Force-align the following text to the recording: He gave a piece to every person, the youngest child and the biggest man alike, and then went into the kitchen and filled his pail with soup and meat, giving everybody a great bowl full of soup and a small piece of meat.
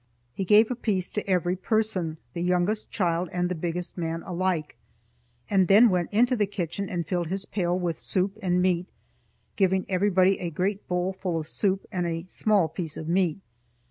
He 0.33 0.45
gave 0.45 0.71
a 0.71 0.75
piece 0.75 1.11
to 1.11 1.29
every 1.29 1.55
person, 1.55 2.17
the 2.33 2.41
youngest 2.41 2.89
child 2.89 3.29
and 3.31 3.49
the 3.49 3.53
biggest 3.53 3.99
man 3.99 4.23
alike, 4.23 4.75
and 5.47 5.67
then 5.67 5.89
went 5.91 6.11
into 6.11 6.35
the 6.35 6.47
kitchen 6.47 6.89
and 6.89 7.05
filled 7.05 7.27
his 7.27 7.45
pail 7.45 7.77
with 7.77 7.99
soup 7.99 8.35
and 8.41 8.63
meat, 8.63 8.87
giving 9.57 9.85
everybody 9.87 10.39
a 10.39 10.49
great 10.49 10.87
bowl 10.87 11.13
full 11.13 11.39
of 11.39 11.47
soup 11.47 11.85
and 11.91 12.07
a 12.07 12.25
small 12.27 12.67
piece 12.67 12.97
of 12.97 13.07
meat. 13.07 13.37